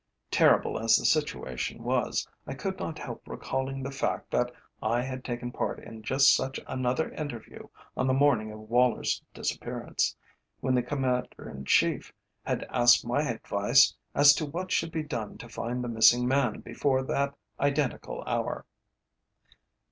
Terrible 0.31 0.79
as 0.79 0.95
the 0.95 1.05
situation 1.05 1.83
was, 1.83 2.27
I 2.47 2.55
could 2.55 2.79
not 2.79 2.97
help 2.97 3.27
recalling 3.27 3.83
the 3.83 3.91
fact 3.91 4.31
that 4.31 4.51
I 4.81 4.99
had 5.03 5.23
taken 5.23 5.51
part 5.51 5.77
in 5.79 6.01
just 6.01 6.35
such 6.35 6.59
another 6.65 7.11
interview 7.11 7.67
on 7.95 8.07
the 8.07 8.13
morning 8.15 8.51
of 8.51 8.61
Woller's 8.61 9.21
disappearance, 9.31 10.15
when 10.59 10.73
the 10.73 10.81
Commander 10.81 11.47
in 11.47 11.65
Chief 11.65 12.11
had 12.43 12.65
asked 12.71 13.05
my 13.05 13.21
advice 13.21 13.95
as 14.15 14.33
to 14.33 14.45
what 14.47 14.71
should 14.71 14.91
be 14.91 15.03
done 15.03 15.37
to 15.37 15.47
find 15.47 15.83
the 15.83 15.87
missing 15.87 16.27
man 16.27 16.61
before 16.61 17.03
that 17.03 17.35
identical 17.59 18.23
hour. 18.25 18.65